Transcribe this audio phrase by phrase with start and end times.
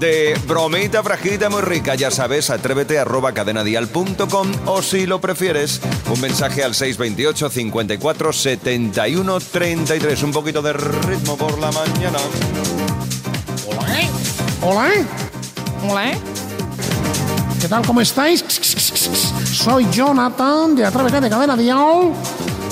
[0.00, 1.94] de bromita fragita muy rica.
[1.94, 5.80] Ya sabes, atrévete arroba cadenadial.com o si lo prefieres,
[6.10, 10.22] un mensaje al 628 54 71 33.
[10.22, 12.18] Un poquito de ritmo por la mañana.
[13.68, 14.08] Hola.
[14.62, 14.90] Hola.
[15.86, 16.39] Hola.
[17.60, 17.84] ¿Qué tal?
[17.86, 18.42] ¿Cómo estáis?
[19.52, 22.12] Soy Jonathan de Atrévete de Cadena Dial.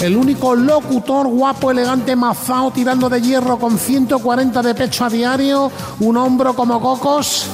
[0.00, 5.70] El único locutor guapo, elegante, mazao, tirando de hierro con 140 de pecho a diario,
[6.00, 7.46] un hombro como cocos.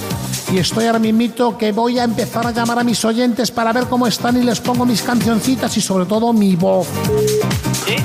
[0.53, 3.87] Y estoy ahora mismito que voy a empezar a llamar a mis oyentes para ver
[3.87, 6.87] cómo están y les pongo mis cancioncitas y sobre todo mi voz.
[7.85, 7.97] Sí,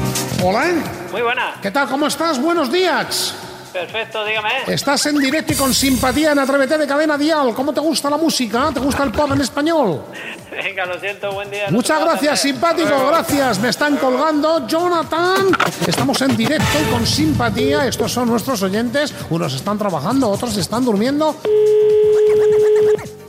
[0.43, 0.65] Hola.
[1.11, 1.59] muy buena.
[1.61, 1.87] ¿Qué tal?
[1.87, 2.41] ¿Cómo estás?
[2.41, 3.35] Buenos días.
[3.71, 4.49] Perfecto, dígame.
[4.67, 7.53] Estás en directo y con simpatía en Atrévete de Cadena Dial.
[7.53, 8.71] ¿Cómo te gusta la música?
[8.73, 10.03] ¿Te gusta el pop en español?
[10.51, 11.67] Venga, lo siento, buen día.
[11.69, 13.59] Muchas gracias, simpático, gracias.
[13.59, 14.67] Me están colgando.
[14.67, 15.49] Jonathan,
[15.85, 17.85] estamos en directo y con simpatía.
[17.85, 19.13] Estos son nuestros oyentes.
[19.29, 21.35] Unos están trabajando, otros están durmiendo.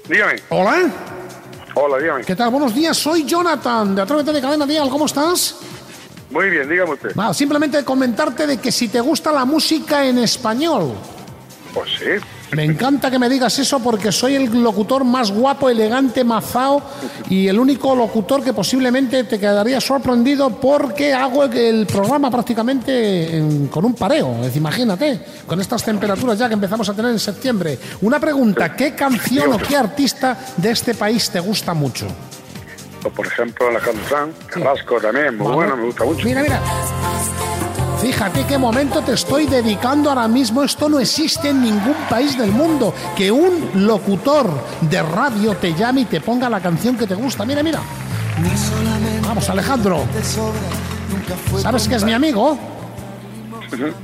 [0.09, 0.37] Dígame.
[0.49, 0.91] Hola,
[1.75, 2.25] Hola, dígame.
[2.25, 2.51] ¿qué tal?
[2.51, 4.89] Buenos días, soy Jonathan de Atrévete de Cadena Dial.
[4.91, 5.57] ¿Cómo estás?
[6.31, 7.11] Muy bien, dígame usted.
[7.33, 10.95] Simplemente comentarte de que si te gusta la música en español.
[11.75, 12.07] Pues sí.
[12.57, 16.83] Me encanta que me digas eso porque soy el locutor más guapo, elegante, mazao
[17.29, 23.69] y el único locutor que posiblemente te quedaría sorprendido porque hago el programa prácticamente en-
[23.69, 24.43] con un pareo.
[24.45, 27.79] Es imagínate, con estas temperaturas ya que empezamos a tener en septiembre.
[28.03, 32.07] Una pregunta, ¿qué canción o qué artista de este país te gusta mucho?
[33.05, 35.57] O, por ejemplo, Alejandro Sanz, Carrasco también, muy Vale.
[35.57, 36.25] bueno, me gusta mucho.
[36.25, 36.61] Mira, mira.
[38.01, 40.63] Fíjate qué momento te estoy dedicando ahora mismo.
[40.63, 42.95] Esto no existe en ningún país del mundo.
[43.17, 44.49] Que un locutor
[44.83, 47.45] de radio te llame y te ponga la canción que te gusta.
[47.45, 47.81] Mira, mira.
[49.27, 50.03] Vamos, Alejandro.
[51.61, 52.59] ¿Sabes que es mi amigo?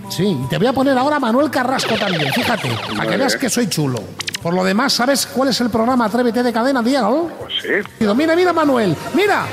[0.09, 2.33] Sí, y te voy a poner ahora a Manuel Carrasco también.
[2.33, 4.03] Fíjate, para que veas que soy chulo.
[4.43, 7.35] Por lo demás, ¿sabes cuál es el programa Atrévete de Cadena Dial?
[7.41, 8.05] Pues sí.
[8.15, 9.45] Mira, mira, Manuel, mira.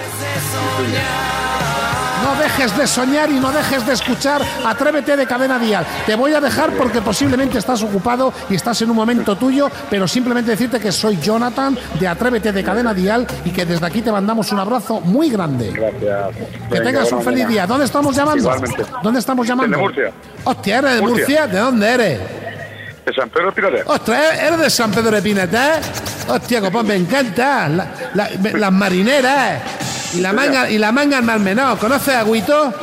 [2.24, 5.86] No dejes de soñar y no dejes de escuchar Atrévete de Cadena Dial.
[6.06, 10.08] Te voy a dejar porque posiblemente estás ocupado y estás en un momento tuyo, pero
[10.08, 14.12] simplemente decirte que soy Jonathan de Atrévete de Cadena Dial y que desde aquí te
[14.12, 15.72] mandamos un abrazo muy grande.
[15.72, 16.36] Gracias.
[16.70, 17.68] Que Venga, tengas un feliz día.
[17.68, 18.40] ¿Dónde estamos llamando?
[18.42, 18.86] Igualmente.
[19.04, 19.78] ¿Dónde estamos llamando?
[19.78, 20.12] Desde Murcia.
[20.46, 21.26] Hostia, ¿eres de Murcia?
[21.26, 21.48] Murcia.
[21.48, 22.20] ¿De dónde eres?
[23.06, 23.84] De San Pedro Pirate.
[23.86, 25.58] Ostras, ¿eres de San Pedro de Pinete?
[26.30, 27.68] Hostia, copón, me encanta.
[27.68, 29.62] La- la- me- las marineras.
[30.14, 31.78] Y la manga, y la manga en Malmenó.
[31.78, 32.74] ¿Conoces a Guito?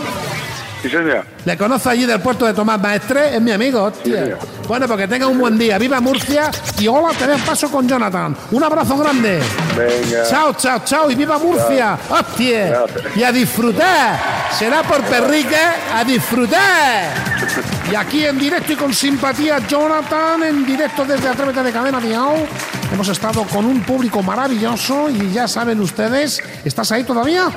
[0.82, 1.24] Sí, señor.
[1.44, 4.22] Le conozco allí del puerto de Tomás Maestre, es mi amigo, hostia.
[4.24, 4.38] señor.
[4.66, 5.76] Bueno, porque tenga un buen día.
[5.78, 8.34] Viva Murcia y hola, te des paso con Jonathan.
[8.50, 9.40] Un abrazo grande.
[9.76, 10.24] Venga.
[10.28, 11.98] Chao, chao, chao y viva Murcia.
[12.08, 12.66] Hostia.
[12.68, 13.16] Gracias.
[13.16, 14.18] Y a disfrutar.
[14.58, 15.56] Será por Perrique,
[15.94, 17.10] a disfrutar.
[17.90, 22.46] Y aquí en directo y con simpatía, Jonathan, en directo desde Atrévete de Cadena Dial.
[22.92, 27.50] Hemos estado con un público maravilloso y ya saben ustedes, ¿estás ahí todavía?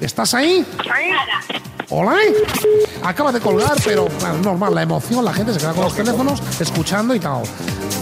[0.00, 0.66] ¿Estás ahí?
[1.90, 2.16] Hola.
[3.04, 4.08] Acaba de colgar, pero
[4.42, 7.42] normal, la emoción, la gente se queda con los teléfonos escuchando y tal.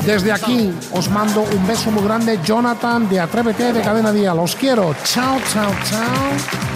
[0.07, 4.33] Desde aquí os mando un beso muy grande, Jonathan de Atrévete de Cadena Día.
[4.33, 4.95] Los quiero.
[5.05, 6.68] Chao, chao, chao.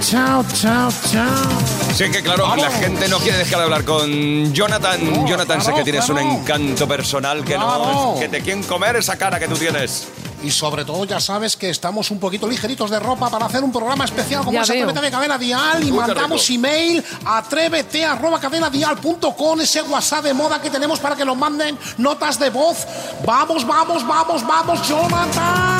[0.00, 1.48] Chao, chao, chao.
[1.94, 5.26] Sí que claro, la gente no quiere dejar de hablar con Jonathan.
[5.26, 6.24] Jonathan, sé que tienes claro.
[6.24, 8.14] un encanto personal que Claro.
[8.14, 10.08] no, que te quieren comer esa cara que tú tienes.
[10.42, 13.70] Y sobre todo ya sabes que estamos un poquito ligeritos de ropa para hacer un
[13.70, 14.70] programa especial como Ya es.
[14.70, 16.66] Atrévete de Cadena Dial y mandamos rico.
[16.66, 21.78] email a atrévete arroba cadenadial.com ese WhatsApp de moda que tenemos para que nos manden
[21.98, 22.86] notas de voz.
[23.26, 25.79] Vamos, vamos, vamos, vamos, Jonathan.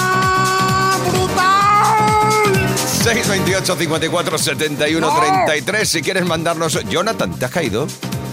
[3.03, 5.21] 628 54 71 No.
[5.21, 6.78] 33 si quieres mandarnos.
[6.84, 7.87] Jonathan, ¿te has caído?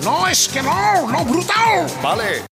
[0.03, 1.87] No, es que no, no, brutal.
[2.01, 2.47] Vale.